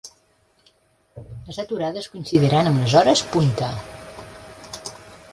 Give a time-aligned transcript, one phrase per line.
[1.49, 3.69] Les aturades coincidiran amb les hores punta.